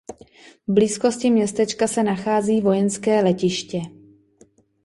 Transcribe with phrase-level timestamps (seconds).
[0.67, 3.81] V blízkosti městečka se nachází vojenské letiště.